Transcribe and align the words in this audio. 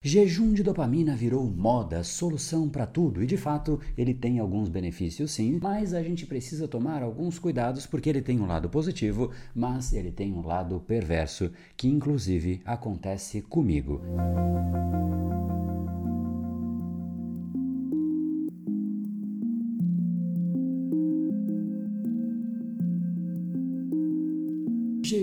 Jejum 0.00 0.52
de 0.54 0.62
dopamina 0.62 1.16
virou 1.16 1.44
moda, 1.44 2.04
solução 2.04 2.68
para 2.68 2.86
tudo, 2.86 3.20
e 3.20 3.26
de 3.26 3.36
fato 3.36 3.80
ele 3.96 4.14
tem 4.14 4.38
alguns 4.38 4.68
benefícios 4.68 5.32
sim, 5.32 5.58
mas 5.60 5.92
a 5.92 6.00
gente 6.00 6.24
precisa 6.24 6.68
tomar 6.68 7.02
alguns 7.02 7.36
cuidados 7.36 7.84
porque 7.84 8.08
ele 8.08 8.22
tem 8.22 8.38
um 8.38 8.46
lado 8.46 8.68
positivo, 8.68 9.32
mas 9.52 9.92
ele 9.92 10.12
tem 10.12 10.32
um 10.32 10.46
lado 10.46 10.78
perverso, 10.78 11.50
que 11.76 11.88
inclusive 11.88 12.62
acontece 12.64 13.42
comigo. 13.42 14.00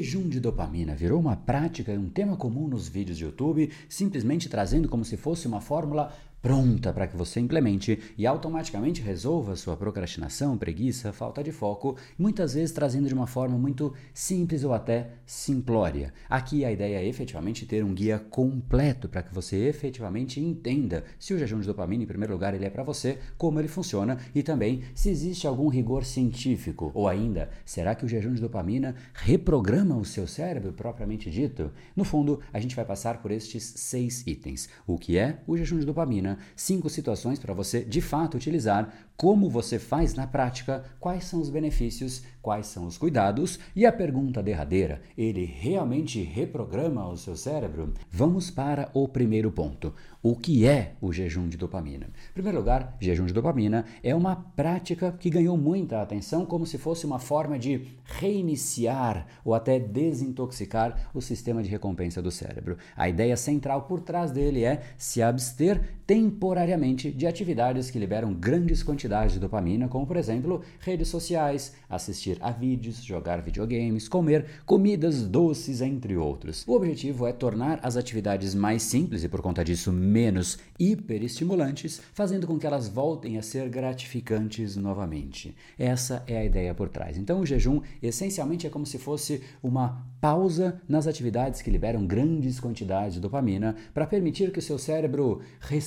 Jejum 0.06 0.30
de 0.30 0.40
dopamina 0.40 0.94
virou 0.94 1.20
uma 1.20 1.36
prática 1.36 1.92
e 1.92 1.98
um 1.98 2.08
tema 2.08 2.38
comum 2.38 2.68
nos 2.68 2.88
vídeos 2.88 3.18
de 3.18 3.24
YouTube, 3.24 3.72
simplesmente 3.90 4.48
trazendo 4.48 4.88
como 4.88 5.04
se 5.04 5.18
fosse 5.18 5.48
uma 5.48 5.60
fórmula 5.60 6.14
pronta 6.46 6.94
para 6.94 7.08
que 7.08 7.18
você 7.18 7.40
implemente 7.40 7.98
e 8.16 8.28
automaticamente 8.28 9.02
resolva 9.02 9.56
sua 9.56 9.76
procrastinação, 9.76 10.56
preguiça, 10.56 11.12
falta 11.12 11.44
de 11.44 11.52
foco, 11.52 11.98
muitas 12.20 12.54
vezes 12.54 12.72
trazendo 12.72 13.08
de 13.08 13.16
uma 13.16 13.26
forma 13.26 13.58
muito 13.58 13.96
simples 14.14 14.64
ou 14.64 14.72
até 14.72 15.10
simplória. 15.26 16.14
Aqui 16.30 16.64
a 16.64 16.72
ideia 16.72 16.98
é 16.98 17.08
efetivamente 17.08 17.66
ter 17.66 17.84
um 17.84 17.96
guia 17.96 18.20
completo 18.20 19.10
para 19.10 19.24
que 19.24 19.34
você 19.34 19.56
efetivamente 19.68 20.40
entenda 20.40 21.04
se 21.18 21.34
o 21.34 21.40
jejum 21.40 21.62
de 21.62 21.66
dopamina, 21.66 22.04
em 22.04 22.06
primeiro 22.06 22.34
lugar, 22.34 22.54
ele 22.54 22.66
é 22.66 22.70
para 22.70 22.84
você, 22.84 23.18
como 23.40 23.60
ele 23.60 23.68
funciona 23.68 24.20
e 24.36 24.44
também 24.44 24.84
se 24.94 25.10
existe 25.10 25.48
algum 25.48 25.68
rigor 25.68 26.06
científico 26.06 26.92
ou 26.94 27.08
ainda, 27.08 27.50
será 27.66 27.96
que 27.96 28.06
o 28.06 28.08
jejum 28.08 28.36
de 28.36 28.42
dopamina 28.42 28.94
reprograma 29.16 29.98
o 29.98 30.06
seu 30.06 30.28
cérebro 30.28 30.74
propriamente 30.74 31.32
dito? 31.32 31.72
No 31.96 32.04
fundo, 32.04 32.40
a 32.54 32.60
gente 32.60 32.76
vai 32.76 32.86
passar 32.86 33.20
por 33.20 33.32
estes 33.32 33.64
seis 33.64 34.24
itens. 34.28 34.70
O 34.86 35.00
que 35.00 35.18
é 35.18 35.40
o 35.48 35.58
jejum 35.58 35.80
de 35.80 35.88
dopamina? 35.88 36.35
Cinco 36.56 36.90
situações 36.90 37.40
para 37.40 37.54
você 37.54 37.84
de 37.84 38.02
fato 38.02 38.38
utilizar, 38.38 38.94
como 39.18 39.50
você 39.50 39.80
faz 39.80 40.14
na 40.14 40.28
prática, 40.28 40.84
quais 41.00 41.24
são 41.24 41.40
os 41.40 41.50
benefícios, 41.50 42.24
quais 42.42 42.68
são 42.68 42.86
os 42.86 42.98
cuidados 42.98 43.60
e 43.76 43.86
a 43.86 43.92
pergunta 43.92 44.44
derradeira: 44.44 45.02
ele 45.18 45.46
realmente 45.46 46.22
reprograma 46.22 47.08
o 47.08 47.18
seu 47.18 47.36
cérebro? 47.36 47.94
Vamos 48.12 48.52
para 48.52 48.90
o 48.94 49.08
primeiro 49.08 49.52
ponto. 49.52 49.94
O 50.22 50.36
que 50.36 50.66
é 50.66 50.94
o 51.00 51.14
jejum 51.14 51.48
de 51.48 51.56
dopamina? 51.56 52.08
Em 52.08 52.34
primeiro 52.34 52.58
lugar, 52.58 52.98
jejum 53.00 53.28
de 53.28 53.34
dopamina 53.34 53.86
é 54.02 54.16
uma 54.16 54.36
prática 54.36 55.12
que 55.12 55.30
ganhou 55.30 55.56
muita 55.56 56.02
atenção 56.02 56.46
como 56.46 56.66
se 56.66 56.80
fosse 56.80 57.06
uma 57.06 57.20
forma 57.20 57.60
de 57.60 57.88
reiniciar 58.04 59.28
ou 59.44 59.54
até 59.54 59.80
desintoxicar 59.80 61.10
o 61.14 61.22
sistema 61.22 61.62
de 61.62 61.70
recompensa 61.70 62.24
do 62.24 62.32
cérebro. 62.32 62.76
A 62.98 63.08
ideia 63.08 63.38
central 63.38 63.84
por 63.84 64.02
trás 64.02 64.32
dele 64.32 64.64
é 64.64 64.82
se 64.98 65.22
abster 65.22 66.00
temporariamente 66.06 67.12
de 67.12 67.26
atividades 67.26 67.90
que 67.90 67.98
liberam 67.98 68.34
grandes 68.34 68.84
quantidades 68.84 69.34
de 69.34 69.40
dopamina, 69.40 69.88
como 69.88 70.06
por 70.06 70.18
exemplo 70.18 70.62
redes 70.80 71.08
sociais, 71.08 71.74
assistir 71.90 72.38
a 72.42 72.52
vídeos, 72.52 73.04
jogar 73.04 73.42
videogames, 73.42 74.08
comer 74.08 74.46
comidas 74.66 75.24
doces, 75.24 75.82
entre 75.82 76.16
outros. 76.16 76.64
O 76.68 76.74
objetivo 76.74 77.26
é 77.26 77.34
tornar 77.34 77.80
as 77.82 77.98
atividades 77.98 78.54
mais 78.54 78.84
simples 78.84 79.24
e 79.24 79.30
por 79.30 79.42
conta 79.42 79.64
disso 79.64 79.92
menos 79.92 80.60
hiperestimulantes, 80.80 82.02
fazendo 82.14 82.46
com 82.46 82.60
que 82.60 82.68
elas 82.68 82.88
voltem 82.88 83.38
a 83.38 83.42
ser 83.42 83.70
gratificantes 83.70 84.76
novamente. 84.76 85.56
Essa 85.78 86.24
é 86.28 86.38
a 86.38 86.46
ideia 86.46 86.74
por 86.74 86.90
trás. 86.90 87.18
Então 87.18 87.40
o 87.40 87.46
jejum 87.46 87.82
essencialmente 88.02 88.68
é 88.68 88.70
como 88.70 88.86
se 88.86 88.98
fosse 88.98 89.42
uma 89.64 90.06
pausa 90.22 90.82
nas 90.88 91.08
atividades 91.08 91.62
que 91.62 91.70
liberam 91.70 92.06
grandes 92.06 92.60
quantidades 92.60 93.16
de 93.16 93.20
dopamina 93.20 93.76
para 93.94 94.08
permitir 94.08 94.52
que 94.52 94.60
o 94.60 94.62
seu 94.62 94.78
cérebro 94.78 95.42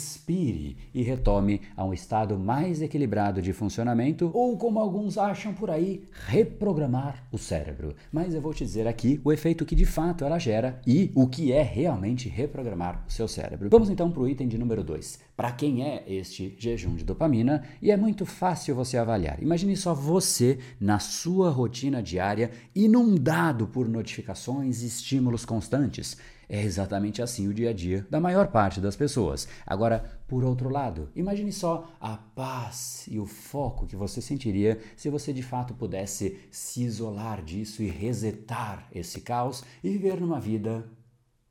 respire 0.09 0.77
e 0.95 1.03
retome 1.03 1.61
a 1.77 1.85
um 1.85 1.93
estado 1.93 2.39
mais 2.39 2.81
equilibrado 2.81 3.43
de 3.43 3.53
funcionamento, 3.53 4.31
ou 4.33 4.57
como 4.57 4.79
alguns 4.79 5.19
acham 5.19 5.53
por 5.53 5.71
aí, 5.71 6.03
reprogramar 6.27 7.27
o 7.31 7.37
cérebro. 7.37 7.95
Mas 8.11 8.35
eu 8.35 8.41
vou 8.41 8.55
te 8.55 8.65
dizer 8.65 8.87
aqui 8.87 9.21
o 9.23 9.31
efeito 9.31 9.67
que 9.67 9.75
de 9.75 9.85
fato 9.85 10.25
ela 10.25 10.39
gera 10.39 10.81
e 10.87 11.13
o 11.15 11.27
que 11.27 11.53
é 11.53 11.63
realmente 11.63 12.29
reprogramar 12.29 13.05
o 13.07 13.13
seu 13.13 13.29
cérebro. 13.29 13.69
Vamos 13.71 13.91
então 13.91 14.11
para 14.11 14.23
o 14.23 14.29
item 14.29 14.49
de 14.49 14.57
número 14.57 14.83
2. 14.83 15.19
Para 15.37 15.53
quem 15.53 15.85
é 15.85 16.03
este 16.07 16.57
jejum 16.59 16.95
de 16.95 17.05
dopamina? 17.05 17.63
E 17.83 17.91
é 17.91 17.97
muito 17.97 18.25
fácil 18.25 18.75
você 18.75 18.97
avaliar. 18.97 19.43
Imagine 19.43 19.77
só 19.77 19.95
você 19.95 20.59
na 20.81 20.99
sua 20.99 21.51
rotina 21.51 22.03
diária 22.03 22.51
inundado 22.75 23.67
por 23.67 23.87
notificações 23.89 24.83
e 24.83 24.87
estímulos 24.87 25.45
constantes. 25.45 26.17
É 26.49 26.63
exatamente 26.63 27.21
assim 27.21 27.47
o 27.47 27.53
dia 27.53 27.71
a 27.71 27.73
dia 27.73 28.07
da 28.09 28.19
maior 28.19 28.49
parte 28.49 28.81
das 28.81 28.97
pessoas. 28.97 29.47
Agora, 29.67 30.05
por 30.27 30.43
outro 30.45 30.71
lado, 30.71 31.11
imagine 31.15 31.53
só 31.53 31.91
a 32.01 32.17
paz 32.17 33.07
e 33.07 33.19
o 33.19 33.27
foco 33.27 33.87
que 33.87 33.97
você 33.97 34.23
sentiria 34.23 34.81
se 34.97 35.11
você 35.11 35.33
de 35.33 35.43
fato 35.43 35.75
pudesse 35.75 36.39
se 36.51 36.83
isolar 36.83 37.43
disso 37.43 37.83
e 37.83 37.89
resetar 37.89 38.89
esse 38.93 39.21
caos 39.21 39.63
e 39.85 39.91
viver 39.91 40.21
numa 40.21 40.41
vida 40.41 40.89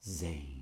zen 0.03 0.56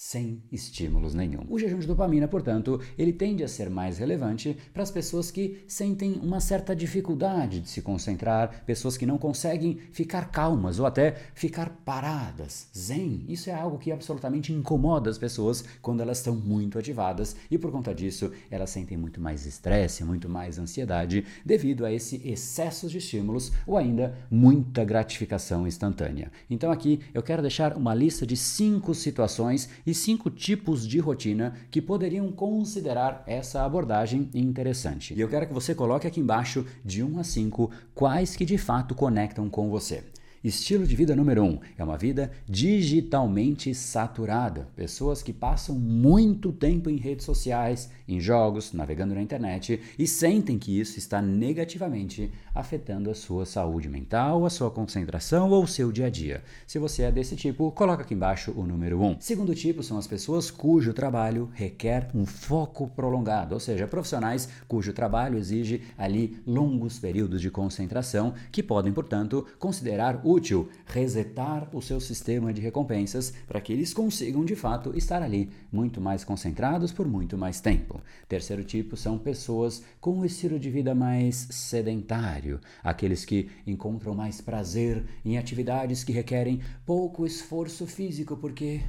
sem 0.00 0.40
estímulos 0.52 1.12
nenhum. 1.12 1.44
O 1.50 1.58
jejum 1.58 1.80
de 1.80 1.86
dopamina, 1.88 2.28
portanto, 2.28 2.80
ele 2.96 3.12
tende 3.12 3.42
a 3.42 3.48
ser 3.48 3.68
mais 3.68 3.98
relevante 3.98 4.56
para 4.72 4.84
as 4.84 4.92
pessoas 4.92 5.28
que 5.28 5.64
sentem 5.66 6.20
uma 6.22 6.38
certa 6.38 6.74
dificuldade 6.74 7.58
de 7.58 7.68
se 7.68 7.82
concentrar, 7.82 8.62
pessoas 8.64 8.96
que 8.96 9.04
não 9.04 9.18
conseguem 9.18 9.76
ficar 9.90 10.30
calmas 10.30 10.78
ou 10.78 10.86
até 10.86 11.16
ficar 11.34 11.70
paradas. 11.84 12.68
Zen, 12.78 13.24
isso 13.28 13.50
é 13.50 13.54
algo 13.54 13.76
que 13.76 13.90
absolutamente 13.90 14.52
incomoda 14.52 15.10
as 15.10 15.18
pessoas 15.18 15.64
quando 15.82 16.00
elas 16.00 16.18
estão 16.18 16.36
muito 16.36 16.78
ativadas 16.78 17.34
e 17.50 17.58
por 17.58 17.72
conta 17.72 17.92
disso 17.92 18.30
elas 18.52 18.70
sentem 18.70 18.96
muito 18.96 19.20
mais 19.20 19.46
estresse, 19.46 20.04
muito 20.04 20.28
mais 20.28 20.60
ansiedade 20.60 21.24
devido 21.44 21.84
a 21.84 21.92
esse 21.92 22.22
excesso 22.24 22.88
de 22.88 22.98
estímulos 22.98 23.50
ou 23.66 23.76
ainda 23.76 24.16
muita 24.30 24.84
gratificação 24.84 25.66
instantânea. 25.66 26.30
Então 26.48 26.70
aqui 26.70 27.00
eu 27.12 27.22
quero 27.22 27.42
deixar 27.42 27.76
uma 27.76 27.96
lista 27.96 28.24
de 28.24 28.36
cinco 28.36 28.94
situações 28.94 29.68
e 29.88 29.94
cinco 29.94 30.28
tipos 30.28 30.86
de 30.86 30.98
rotina 30.98 31.54
que 31.70 31.80
poderiam 31.80 32.30
considerar 32.30 33.22
essa 33.26 33.64
abordagem 33.64 34.28
interessante. 34.34 35.14
E 35.14 35.20
eu 35.20 35.28
quero 35.28 35.46
que 35.46 35.54
você 35.54 35.74
coloque 35.74 36.06
aqui 36.06 36.20
embaixo 36.20 36.66
de 36.84 37.02
1 37.02 37.18
a 37.18 37.24
5 37.24 37.70
quais 37.94 38.36
que 38.36 38.44
de 38.44 38.58
fato 38.58 38.94
conectam 38.94 39.48
com 39.48 39.70
você. 39.70 40.04
Estilo 40.42 40.86
de 40.86 40.94
vida 40.94 41.16
número 41.16 41.42
1 41.42 41.46
um, 41.46 41.58
é 41.76 41.82
uma 41.82 41.98
vida 41.98 42.30
digitalmente 42.48 43.74
saturada. 43.74 44.68
Pessoas 44.76 45.20
que 45.20 45.32
passam 45.32 45.76
muito 45.76 46.52
tempo 46.52 46.88
em 46.88 46.96
redes 46.96 47.26
sociais, 47.26 47.90
em 48.06 48.20
jogos, 48.20 48.72
navegando 48.72 49.16
na 49.16 49.22
internet 49.22 49.80
e 49.98 50.06
sentem 50.06 50.56
que 50.56 50.78
isso 50.78 50.96
está 50.96 51.20
negativamente 51.20 52.30
afetando 52.54 53.10
a 53.10 53.14
sua 53.14 53.44
saúde 53.44 53.88
mental, 53.88 54.46
a 54.46 54.50
sua 54.50 54.70
concentração 54.70 55.50
ou 55.50 55.64
o 55.64 55.68
seu 55.68 55.90
dia 55.90 56.06
a 56.06 56.10
dia. 56.10 56.44
Se 56.68 56.78
você 56.78 57.02
é 57.02 57.10
desse 57.10 57.34
tipo, 57.34 57.72
coloca 57.72 58.02
aqui 58.02 58.14
embaixo 58.14 58.52
o 58.56 58.64
número 58.64 59.00
1. 59.00 59.04
Um. 59.04 59.16
Segundo 59.18 59.56
tipo 59.56 59.82
são 59.82 59.98
as 59.98 60.06
pessoas 60.06 60.52
cujo 60.52 60.92
trabalho 60.92 61.50
requer 61.52 62.10
um 62.14 62.24
foco 62.24 62.86
prolongado, 62.86 63.54
ou 63.54 63.60
seja, 63.60 63.88
profissionais 63.88 64.48
cujo 64.68 64.92
trabalho 64.92 65.36
exige 65.36 65.82
ali 65.98 66.38
longos 66.46 66.96
períodos 67.00 67.40
de 67.40 67.50
concentração 67.50 68.34
que 68.52 68.62
podem, 68.62 68.92
portanto, 68.92 69.44
considerar 69.58 70.20
útil 70.28 70.68
resetar 70.86 71.68
o 71.74 71.80
seu 71.80 72.00
sistema 72.00 72.52
de 72.52 72.60
recompensas 72.60 73.32
para 73.46 73.60
que 73.60 73.72
eles 73.72 73.94
consigam 73.94 74.44
de 74.44 74.54
fato 74.54 74.96
estar 74.96 75.22
ali 75.22 75.50
muito 75.72 76.00
mais 76.00 76.24
concentrados 76.24 76.92
por 76.92 77.08
muito 77.08 77.38
mais 77.38 77.60
tempo. 77.60 78.00
Terceiro 78.28 78.62
tipo 78.62 78.96
são 78.96 79.18
pessoas 79.18 79.82
com 80.00 80.18
um 80.18 80.24
estilo 80.24 80.58
de 80.58 80.70
vida 80.70 80.94
mais 80.94 81.48
sedentário, 81.50 82.60
aqueles 82.82 83.24
que 83.24 83.48
encontram 83.66 84.14
mais 84.14 84.40
prazer 84.40 85.04
em 85.24 85.38
atividades 85.38 86.04
que 86.04 86.12
requerem 86.12 86.60
pouco 86.84 87.24
esforço 87.24 87.86
físico 87.86 88.36
porque 88.36 88.82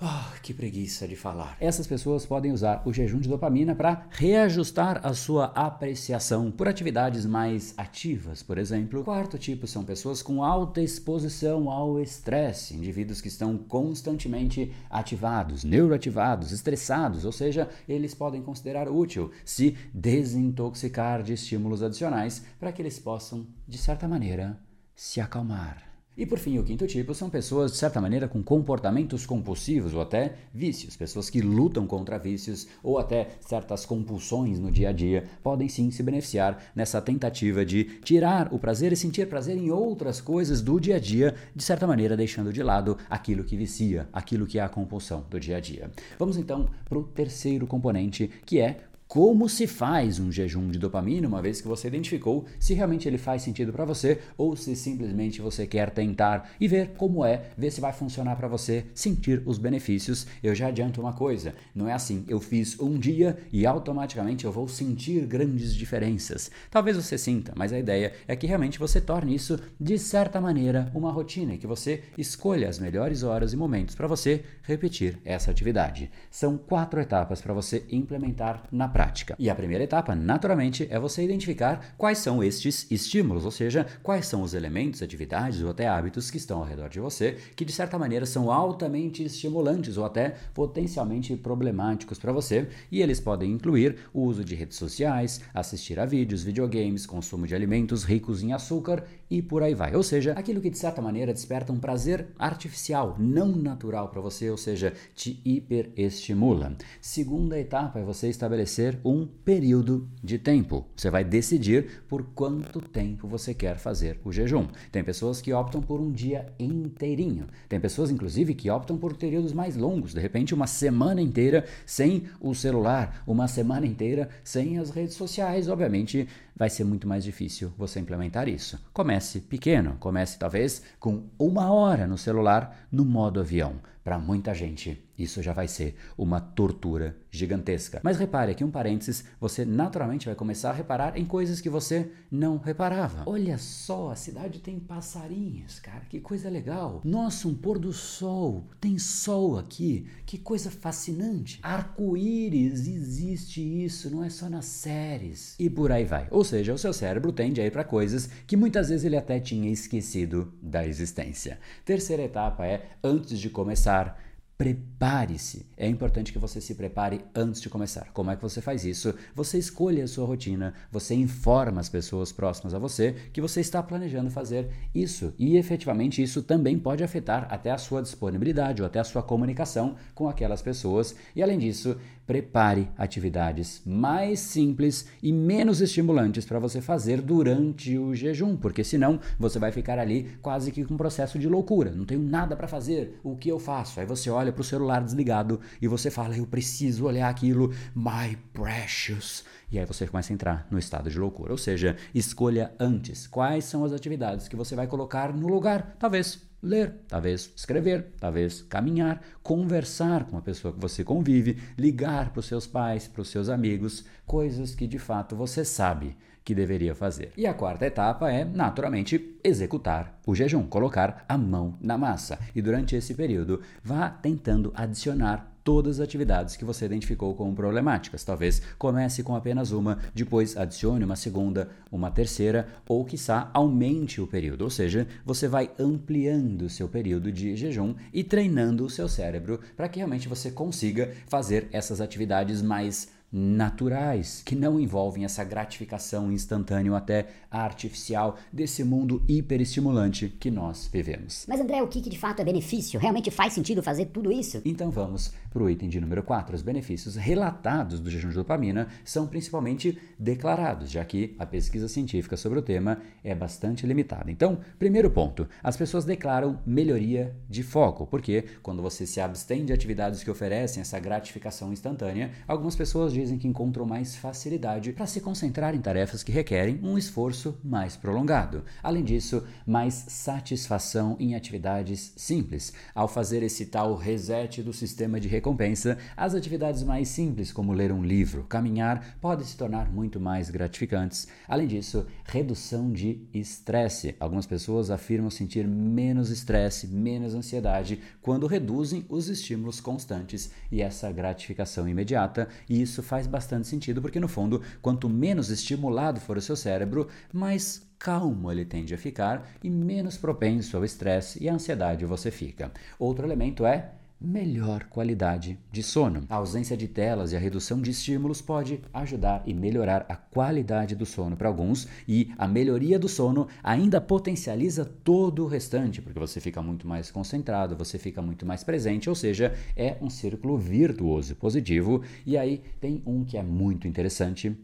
oh, 0.00 0.40
que 0.42 0.52
preguiça 0.52 1.06
de 1.08 1.16
falar. 1.16 1.56
Essas 1.60 1.86
pessoas 1.86 2.26
podem 2.26 2.52
usar 2.52 2.82
o 2.84 2.92
jejum 2.92 3.18
de 3.18 3.28
dopamina 3.28 3.74
para 3.74 4.06
reajustar 4.10 5.00
a 5.06 5.14
sua 5.14 5.46
apreciação 5.46 6.50
por 6.50 6.68
atividades 6.68 7.24
mais 7.24 7.74
ativas, 7.76 8.42
por 8.42 8.58
exemplo. 8.58 9.04
Quarto 9.04 9.38
tipo 9.38 9.66
são 9.66 9.84
pessoas 9.84 10.22
com 10.22 10.42
alta 10.42 10.80
exposição 10.80 11.70
ao 11.70 12.00
estresse, 12.00 12.74
indivíduos 12.74 13.20
que 13.20 13.28
estão 13.28 13.56
constantemente 13.56 14.72
ativados, 14.90 15.64
neuroativados, 15.64 16.52
estressados, 16.52 17.24
ou 17.24 17.32
seja, 17.32 17.68
eles 17.88 18.14
podem 18.14 18.42
considerar 18.42 18.88
útil 18.88 19.30
se 19.44 19.76
desintoxicar 19.92 21.22
de 21.22 21.32
estímulos 21.32 21.82
adicionais 21.82 22.42
para 22.58 22.72
que 22.72 22.82
eles 22.82 22.98
possam, 22.98 23.46
de 23.66 23.78
certa 23.78 24.06
maneira, 24.06 24.58
se 24.94 25.20
acalmar. 25.20 25.85
E 26.16 26.24
por 26.24 26.38
fim, 26.38 26.58
o 26.58 26.64
quinto 26.64 26.86
tipo 26.86 27.14
são 27.14 27.28
pessoas, 27.28 27.72
de 27.72 27.76
certa 27.76 28.00
maneira, 28.00 28.26
com 28.26 28.42
comportamentos 28.42 29.26
compulsivos 29.26 29.92
ou 29.92 30.00
até 30.00 30.34
vícios. 30.52 30.96
Pessoas 30.96 31.28
que 31.28 31.42
lutam 31.42 31.86
contra 31.86 32.18
vícios 32.18 32.66
ou 32.82 32.98
até 32.98 33.28
certas 33.40 33.84
compulsões 33.84 34.58
no 34.58 34.70
dia 34.70 34.88
a 34.88 34.92
dia 34.92 35.24
podem 35.42 35.68
sim 35.68 35.90
se 35.90 36.02
beneficiar 36.02 36.72
nessa 36.74 37.02
tentativa 37.02 37.66
de 37.66 37.84
tirar 38.02 38.52
o 38.52 38.58
prazer 38.58 38.92
e 38.92 38.96
sentir 38.96 39.28
prazer 39.28 39.58
em 39.58 39.70
outras 39.70 40.20
coisas 40.20 40.62
do 40.62 40.80
dia 40.80 40.96
a 40.96 40.98
dia, 40.98 41.34
de 41.54 41.62
certa 41.62 41.86
maneira 41.86 42.16
deixando 42.16 42.52
de 42.52 42.62
lado 42.62 42.96
aquilo 43.10 43.44
que 43.44 43.56
vicia, 43.56 44.08
aquilo 44.12 44.46
que 44.46 44.58
é 44.58 44.62
a 44.62 44.68
compulsão 44.68 45.26
do 45.28 45.38
dia 45.38 45.58
a 45.58 45.60
dia. 45.60 45.90
Vamos 46.18 46.38
então 46.38 46.66
para 46.88 46.98
o 46.98 47.02
terceiro 47.02 47.66
componente, 47.66 48.30
que 48.46 48.58
é 48.58 48.80
como 49.08 49.48
se 49.48 49.66
faz 49.66 50.18
um 50.18 50.32
jejum 50.32 50.68
de 50.68 50.78
dopamina, 50.78 51.28
uma 51.28 51.40
vez 51.40 51.60
que 51.60 51.68
você 51.68 51.86
identificou 51.86 52.44
se 52.58 52.74
realmente 52.74 53.06
ele 53.06 53.18
faz 53.18 53.42
sentido 53.42 53.72
para 53.72 53.84
você 53.84 54.20
ou 54.36 54.56
se 54.56 54.74
simplesmente 54.74 55.40
você 55.40 55.64
quer 55.66 55.90
tentar 55.90 56.50
e 56.60 56.66
ver 56.66 56.94
como 56.96 57.24
é, 57.24 57.50
ver 57.56 57.70
se 57.70 57.80
vai 57.80 57.92
funcionar 57.92 58.34
para 58.34 58.48
você, 58.48 58.84
sentir 58.94 59.42
os 59.46 59.58
benefícios. 59.58 60.26
Eu 60.42 60.54
já 60.54 60.66
adianto 60.68 61.00
uma 61.00 61.12
coisa, 61.12 61.54
não 61.72 61.88
é 61.88 61.92
assim, 61.92 62.24
eu 62.26 62.40
fiz 62.40 62.78
um 62.80 62.98
dia 62.98 63.38
e 63.52 63.64
automaticamente 63.64 64.44
eu 64.44 64.50
vou 64.50 64.66
sentir 64.66 65.24
grandes 65.24 65.72
diferenças. 65.74 66.50
Talvez 66.68 66.96
você 66.96 67.16
sinta, 67.16 67.52
mas 67.56 67.72
a 67.72 67.78
ideia 67.78 68.12
é 68.26 68.34
que 68.34 68.46
realmente 68.46 68.78
você 68.78 69.00
torne 69.00 69.34
isso 69.34 69.58
de 69.80 69.98
certa 69.98 70.40
maneira 70.40 70.90
uma 70.92 71.12
rotina 71.12 71.54
e 71.54 71.58
que 71.58 71.66
você 71.66 72.02
escolha 72.18 72.68
as 72.68 72.80
melhores 72.80 73.22
horas 73.22 73.52
e 73.52 73.56
momentos 73.56 73.94
para 73.94 74.08
você 74.08 74.42
repetir 74.62 75.18
essa 75.24 75.50
atividade. 75.50 76.10
São 76.28 76.58
quatro 76.58 77.00
etapas 77.00 77.40
para 77.40 77.54
você 77.54 77.84
implementar 77.90 78.64
na 78.72 78.95
prática. 78.96 79.36
E 79.38 79.50
a 79.50 79.54
primeira 79.54 79.84
etapa, 79.84 80.14
naturalmente, 80.14 80.88
é 80.90 80.98
você 80.98 81.22
identificar 81.22 81.94
quais 81.98 82.16
são 82.16 82.42
estes 82.42 82.90
estímulos, 82.90 83.44
ou 83.44 83.50
seja, 83.50 83.84
quais 84.02 84.26
são 84.26 84.40
os 84.40 84.54
elementos, 84.54 85.02
atividades 85.02 85.60
ou 85.60 85.68
até 85.68 85.86
hábitos 85.86 86.30
que 86.30 86.38
estão 86.38 86.60
ao 86.60 86.64
redor 86.64 86.88
de 86.88 86.98
você 86.98 87.36
que 87.54 87.66
de 87.66 87.72
certa 87.72 87.98
maneira 87.98 88.24
são 88.24 88.50
altamente 88.50 89.22
estimulantes 89.22 89.98
ou 89.98 90.06
até 90.06 90.36
potencialmente 90.54 91.36
problemáticos 91.36 92.18
para 92.18 92.32
você, 92.32 92.68
e 92.90 93.02
eles 93.02 93.20
podem 93.20 93.52
incluir 93.52 93.96
o 94.14 94.22
uso 94.22 94.42
de 94.42 94.54
redes 94.54 94.78
sociais, 94.78 95.42
assistir 95.52 96.00
a 96.00 96.06
vídeos, 96.06 96.42
videogames, 96.42 97.04
consumo 97.04 97.46
de 97.46 97.54
alimentos 97.54 98.02
ricos 98.02 98.42
em 98.42 98.54
açúcar 98.54 99.04
e 99.30 99.42
por 99.42 99.62
aí 99.62 99.74
vai. 99.74 99.94
Ou 99.94 100.02
seja, 100.02 100.32
aquilo 100.32 100.60
que 100.60 100.70
de 100.70 100.78
certa 100.78 101.02
maneira 101.02 101.32
desperta 101.32 101.72
um 101.72 101.78
prazer 101.78 102.28
artificial, 102.38 103.16
não 103.18 103.48
natural 103.48 104.08
para 104.08 104.20
você, 104.20 104.50
ou 104.50 104.56
seja, 104.56 104.92
te 105.14 105.40
hiperestimula. 105.44 106.76
Segunda 107.00 107.58
etapa 107.58 107.98
é 107.98 108.04
você 108.04 108.28
estabelecer 108.28 108.98
um 109.04 109.26
período 109.26 110.08
de 110.22 110.38
tempo. 110.38 110.86
Você 110.96 111.10
vai 111.10 111.24
decidir 111.24 112.02
por 112.08 112.24
quanto 112.34 112.80
tempo 112.80 113.26
você 113.26 113.52
quer 113.52 113.78
fazer 113.78 114.20
o 114.24 114.32
jejum. 114.32 114.66
Tem 114.92 115.02
pessoas 115.02 115.40
que 115.40 115.52
optam 115.52 115.80
por 115.80 116.00
um 116.00 116.10
dia 116.10 116.52
inteirinho. 116.58 117.46
Tem 117.68 117.80
pessoas, 117.80 118.10
inclusive, 118.10 118.54
que 118.54 118.70
optam 118.70 118.96
por 118.96 119.16
períodos 119.16 119.52
mais 119.52 119.76
longos. 119.76 120.14
De 120.14 120.20
repente, 120.20 120.54
uma 120.54 120.66
semana 120.66 121.20
inteira 121.20 121.64
sem 121.84 122.24
o 122.40 122.54
celular, 122.54 123.22
uma 123.26 123.48
semana 123.48 123.86
inteira 123.86 124.28
sem 124.44 124.78
as 124.78 124.90
redes 124.90 125.14
sociais. 125.14 125.68
Obviamente, 125.68 126.28
vai 126.56 126.70
ser 126.70 126.84
muito 126.84 127.06
mais 127.06 127.22
difícil 127.22 127.72
você 127.76 128.00
implementar 128.00 128.48
isso. 128.48 128.82
Comece 128.92 129.40
pequeno. 129.40 129.96
Comece, 130.00 130.38
talvez, 130.38 130.82
com 130.98 131.28
uma 131.38 131.70
hora 131.70 132.06
no 132.06 132.16
celular 132.16 132.88
no 132.90 133.04
modo 133.04 133.40
avião. 133.40 133.80
Para 134.02 134.18
muita 134.18 134.54
gente, 134.54 135.05
isso 135.18 135.42
já 135.42 135.52
vai 135.52 135.68
ser 135.68 135.96
uma 136.16 136.40
tortura 136.40 137.16
gigantesca. 137.30 138.00
Mas 138.02 138.18
repare 138.18 138.52
aqui 138.52 138.64
um 138.64 138.70
parênteses, 138.70 139.24
você 139.40 139.64
naturalmente 139.64 140.26
vai 140.26 140.34
começar 140.34 140.70
a 140.70 140.74
reparar 140.74 141.16
em 141.16 141.24
coisas 141.24 141.60
que 141.60 141.68
você 141.68 142.10
não 142.30 142.58
reparava. 142.58 143.22
Olha 143.26 143.58
só, 143.58 144.10
a 144.10 144.16
cidade 144.16 144.60
tem 144.60 144.78
passarinhos, 144.78 145.78
cara, 145.78 146.04
que 146.08 146.20
coisa 146.20 146.48
legal. 146.48 147.00
Nossa, 147.04 147.48
um 147.48 147.54
pôr 147.54 147.78
do 147.78 147.92
sol, 147.92 148.66
tem 148.80 148.98
sol 148.98 149.58
aqui, 149.58 150.06
que 150.24 150.38
coisa 150.38 150.70
fascinante. 150.70 151.58
Arco-íris, 151.62 152.86
existe 152.86 153.60
isso, 153.60 154.10
não 154.10 154.24
é 154.24 154.30
só 154.30 154.48
nas 154.48 154.66
séries. 154.66 155.54
E 155.58 155.68
por 155.68 155.92
aí 155.92 156.04
vai. 156.04 156.26
Ou 156.30 156.44
seja, 156.44 156.72
o 156.72 156.78
seu 156.78 156.92
cérebro 156.92 157.32
tende 157.32 157.60
a 157.60 157.66
ir 157.66 157.70
para 157.70 157.84
coisas 157.84 158.28
que 158.46 158.56
muitas 158.56 158.88
vezes 158.88 159.04
ele 159.04 159.16
até 159.16 159.38
tinha 159.40 159.70
esquecido 159.70 160.52
da 160.62 160.86
existência. 160.86 161.58
Terceira 161.84 162.22
etapa 162.22 162.66
é, 162.66 162.90
antes 163.02 163.38
de 163.38 163.50
começar, 163.50 164.18
Prepare-se. 164.58 165.66
É 165.76 165.86
importante 165.86 166.32
que 166.32 166.38
você 166.38 166.62
se 166.62 166.74
prepare 166.74 167.20
antes 167.34 167.60
de 167.60 167.68
começar. 167.68 168.10
Como 168.14 168.30
é 168.30 168.36
que 168.36 168.42
você 168.42 168.62
faz 168.62 168.86
isso? 168.86 169.14
Você 169.34 169.58
escolhe 169.58 170.00
a 170.00 170.08
sua 170.08 170.24
rotina, 170.24 170.72
você 170.90 171.14
informa 171.14 171.78
as 171.78 171.90
pessoas 171.90 172.32
próximas 172.32 172.72
a 172.72 172.78
você 172.78 173.14
que 173.34 173.40
você 173.42 173.60
está 173.60 173.82
planejando 173.82 174.30
fazer 174.30 174.70
isso. 174.94 175.34
E 175.38 175.58
efetivamente 175.58 176.22
isso 176.22 176.42
também 176.42 176.78
pode 176.78 177.04
afetar 177.04 177.46
até 177.50 177.70
a 177.70 177.76
sua 177.76 178.00
disponibilidade 178.00 178.80
ou 178.80 178.86
até 178.86 178.98
a 178.98 179.04
sua 179.04 179.22
comunicação 179.22 179.96
com 180.14 180.26
aquelas 180.26 180.62
pessoas. 180.62 181.14
E 181.34 181.42
além 181.42 181.58
disso, 181.58 181.94
prepare 182.26 182.88
atividades 182.98 183.80
mais 183.86 184.40
simples 184.40 185.06
e 185.22 185.32
menos 185.32 185.80
estimulantes 185.80 186.44
para 186.44 186.58
você 186.58 186.80
fazer 186.80 187.20
durante 187.22 187.96
o 187.96 188.14
jejum, 188.14 188.56
porque 188.56 188.82
senão 188.82 189.20
você 189.38 189.58
vai 189.58 189.70
ficar 189.70 189.98
ali 189.98 190.36
quase 190.42 190.72
que 190.72 190.84
com 190.84 190.94
um 190.94 190.98
processo 190.98 191.38
de 191.38 191.48
loucura. 191.48 191.90
Não 191.90 192.04
tenho 192.04 192.20
nada 192.20 192.56
para 192.56 192.66
fazer, 192.66 193.20
o 193.22 193.36
que 193.36 193.48
eu 193.48 193.58
faço? 193.58 194.00
Aí 194.00 194.06
você 194.06 194.28
olha 194.28 194.52
para 194.52 194.60
o 194.60 194.64
celular 194.64 195.02
desligado 195.02 195.60
e 195.80 195.86
você 195.86 196.10
fala: 196.10 196.36
Eu 196.36 196.46
preciso 196.46 197.06
olhar 197.06 197.28
aquilo, 197.28 197.72
my 197.94 198.36
precious. 198.52 199.44
E 199.70 199.78
aí 199.78 199.84
você 199.84 200.06
começa 200.06 200.32
a 200.32 200.34
entrar 200.34 200.66
no 200.70 200.78
estado 200.78 201.10
de 201.10 201.18
loucura. 201.18 201.52
Ou 201.52 201.58
seja, 201.58 201.96
escolha 202.14 202.72
antes 202.78 203.26
quais 203.26 203.64
são 203.64 203.84
as 203.84 203.92
atividades 203.92 204.48
que 204.48 204.56
você 204.56 204.74
vai 204.74 204.86
colocar 204.86 205.32
no 205.32 205.48
lugar. 205.48 205.96
Talvez 205.98 206.46
ler, 206.62 206.94
talvez 207.08 207.52
escrever, 207.54 208.12
talvez 208.18 208.62
caminhar, 208.62 209.22
conversar 209.42 210.24
com 210.24 210.36
a 210.36 210.42
pessoa 210.42 210.72
que 210.72 210.80
você 210.80 211.04
convive, 211.04 211.58
ligar 211.78 212.30
para 212.30 212.40
os 212.40 212.46
seus 212.46 212.66
pais, 212.66 213.06
para 213.06 213.22
os 213.22 213.28
seus 213.28 213.48
amigos, 213.48 214.04
coisas 214.26 214.74
que 214.74 214.86
de 214.86 214.98
fato 214.98 215.36
você 215.36 215.64
sabe 215.64 216.16
que 216.44 216.54
deveria 216.54 216.94
fazer. 216.94 217.32
E 217.36 217.44
a 217.44 217.52
quarta 217.52 217.86
etapa 217.86 218.30
é, 218.30 218.44
naturalmente, 218.44 219.36
executar 219.42 220.20
o 220.24 220.34
jejum, 220.34 220.64
colocar 220.64 221.24
a 221.28 221.36
mão 221.36 221.76
na 221.80 221.98
massa. 221.98 222.38
E 222.54 222.62
durante 222.62 222.94
esse 222.94 223.14
período, 223.14 223.60
vá 223.82 224.08
tentando 224.08 224.72
adicionar 224.76 225.55
todas 225.66 225.98
as 225.98 226.04
atividades 226.04 226.54
que 226.54 226.64
você 226.64 226.84
identificou 226.84 227.34
como 227.34 227.52
problemáticas. 227.52 228.22
Talvez 228.22 228.62
comece 228.78 229.24
com 229.24 229.34
apenas 229.34 229.72
uma, 229.72 229.98
depois 230.14 230.56
adicione 230.56 231.04
uma 231.04 231.16
segunda, 231.16 231.68
uma 231.90 232.08
terceira, 232.08 232.68
ou 232.88 233.04
quiçá 233.04 233.50
aumente 233.52 234.20
o 234.20 234.28
período. 234.28 234.62
Ou 234.62 234.70
seja, 234.70 235.08
você 235.24 235.48
vai 235.48 235.68
ampliando 235.76 236.62
o 236.62 236.70
seu 236.70 236.88
período 236.88 237.32
de 237.32 237.56
jejum 237.56 237.96
e 238.14 238.22
treinando 238.22 238.84
o 238.84 238.90
seu 238.90 239.08
cérebro 239.08 239.58
para 239.76 239.88
que 239.88 239.98
realmente 239.98 240.28
você 240.28 240.52
consiga 240.52 241.12
fazer 241.26 241.66
essas 241.72 242.00
atividades 242.00 242.62
mais 242.62 243.15
naturais, 243.32 244.42
que 244.44 244.54
não 244.54 244.80
envolvem 244.80 245.24
essa 245.24 245.44
gratificação 245.44 246.32
instantânea 246.32 246.92
ou 246.92 246.96
até 246.96 247.26
artificial 247.50 248.36
desse 248.52 248.84
mundo 248.84 249.22
hiperestimulante 249.28 250.28
que 250.28 250.50
nós 250.50 250.88
vivemos. 250.92 251.44
Mas 251.48 251.60
André, 251.60 251.82
o 251.82 251.88
que, 251.88 252.00
que 252.00 252.10
de 252.10 252.18
fato 252.18 252.40
é 252.40 252.44
benefício? 252.44 253.00
Realmente 253.00 253.30
faz 253.30 253.52
sentido 253.52 253.82
fazer 253.82 254.06
tudo 254.06 254.32
isso? 254.32 254.60
Então 254.64 254.90
vamos 254.90 255.32
para 255.50 255.62
o 255.62 255.70
item 255.70 255.88
de 255.88 256.00
número 256.00 256.22
4. 256.22 256.54
Os 256.54 256.62
benefícios 256.62 257.16
relatados 257.16 257.98
do 257.98 258.10
jejum 258.10 258.28
de 258.28 258.34
dopamina 258.34 258.88
são 259.04 259.26
principalmente 259.26 259.98
declarados, 260.18 260.90
já 260.90 261.04
que 261.04 261.34
a 261.38 261.46
pesquisa 261.46 261.88
científica 261.88 262.36
sobre 262.36 262.58
o 262.58 262.62
tema 262.62 262.98
é 263.24 263.34
bastante 263.34 263.86
limitada. 263.86 264.30
Então, 264.30 264.58
primeiro 264.78 265.10
ponto, 265.10 265.48
as 265.62 265.76
pessoas 265.76 266.04
declaram 266.04 266.60
melhoria 266.66 267.34
de 267.48 267.62
foco, 267.62 268.06
porque 268.06 268.44
quando 268.62 268.82
você 268.82 269.06
se 269.06 269.20
abstém 269.20 269.64
de 269.64 269.72
atividades 269.72 270.22
que 270.22 270.30
oferecem 270.30 270.80
essa 270.80 270.98
gratificação 270.98 271.72
instantânea, 271.72 272.30
algumas 272.46 272.76
pessoas 272.76 273.12
dizem 273.16 273.38
que 273.38 273.48
encontram 273.48 273.86
mais 273.86 274.14
facilidade 274.14 274.92
para 274.92 275.06
se 275.06 275.22
concentrar 275.22 275.74
em 275.74 275.80
tarefas 275.80 276.22
que 276.22 276.30
requerem 276.30 276.78
um 276.82 276.98
esforço 276.98 277.58
mais 277.64 277.96
prolongado. 277.96 278.62
Além 278.82 279.02
disso, 279.02 279.42
mais 279.66 279.94
satisfação 280.08 281.16
em 281.18 281.34
atividades 281.34 282.12
simples. 282.14 282.74
Ao 282.94 283.08
fazer 283.08 283.42
esse 283.42 283.66
tal 283.66 283.96
reset 283.96 284.62
do 284.62 284.70
sistema 284.70 285.18
de 285.18 285.28
recompensa, 285.28 285.96
as 286.14 286.34
atividades 286.34 286.82
mais 286.82 287.08
simples, 287.08 287.50
como 287.50 287.72
ler 287.72 287.90
um 287.90 288.04
livro, 288.04 288.44
caminhar, 288.44 289.16
podem 289.18 289.46
se 289.46 289.56
tornar 289.56 289.90
muito 289.90 290.20
mais 290.20 290.50
gratificantes. 290.50 291.26
Além 291.48 291.66
disso, 291.66 292.06
redução 292.26 292.92
de 292.92 293.26
estresse. 293.32 294.14
Algumas 294.20 294.44
pessoas 294.44 294.90
afirmam 294.90 295.30
sentir 295.30 295.66
menos 295.66 296.30
estresse, 296.30 296.86
menos 296.86 297.34
ansiedade 297.34 297.98
quando 298.20 298.46
reduzem 298.46 299.06
os 299.08 299.28
estímulos 299.30 299.80
constantes 299.80 300.50
e 300.70 300.82
essa 300.82 301.10
gratificação 301.10 301.88
imediata, 301.88 302.46
e 302.68 302.82
isso 302.82 303.05
faz 303.06 303.26
bastante 303.26 303.68
sentido, 303.68 304.02
porque 304.02 304.20
no 304.20 304.28
fundo, 304.28 304.60
quanto 304.82 305.08
menos 305.08 305.48
estimulado 305.48 306.20
for 306.20 306.36
o 306.36 306.42
seu 306.42 306.56
cérebro, 306.56 307.08
mais 307.32 307.86
calmo 307.98 308.52
ele 308.52 308.64
tende 308.64 308.94
a 308.94 308.98
ficar 308.98 309.48
e 309.62 309.70
menos 309.70 310.18
propenso 310.18 310.76
ao 310.76 310.84
estresse 310.84 311.42
e 311.42 311.48
à 311.48 311.54
ansiedade 311.54 312.04
você 312.04 312.30
fica. 312.30 312.70
Outro 312.98 313.26
elemento 313.26 313.64
é 313.64 313.92
melhor 314.20 314.84
qualidade 314.84 315.58
de 315.70 315.82
sono. 315.82 316.24
A 316.28 316.36
ausência 316.36 316.76
de 316.76 316.88
telas 316.88 317.32
e 317.32 317.36
a 317.36 317.38
redução 317.38 317.80
de 317.80 317.90
estímulos 317.90 318.40
pode 318.40 318.80
ajudar 318.92 319.42
e 319.46 319.52
melhorar 319.52 320.06
a 320.08 320.16
qualidade 320.16 320.94
do 320.94 321.06
sono 321.06 321.36
para 321.36 321.48
alguns, 321.48 321.86
e 322.08 322.32
a 322.38 322.48
melhoria 322.48 322.98
do 322.98 323.08
sono 323.08 323.46
ainda 323.62 324.00
potencializa 324.00 324.84
todo 324.84 325.44
o 325.44 325.48
restante, 325.48 326.00
porque 326.00 326.18
você 326.18 326.40
fica 326.40 326.62
muito 326.62 326.88
mais 326.88 327.10
concentrado, 327.10 327.76
você 327.76 327.98
fica 327.98 328.22
muito 328.22 328.46
mais 328.46 328.64
presente, 328.64 329.08
ou 329.08 329.14
seja, 329.14 329.54
é 329.76 329.96
um 330.00 330.10
círculo 330.10 330.56
virtuoso 330.56 331.36
positivo. 331.36 332.02
E 332.24 332.36
aí 332.36 332.62
tem 332.80 333.02
um 333.06 333.24
que 333.24 333.36
é 333.36 333.42
muito 333.42 333.86
interessante 333.86 334.56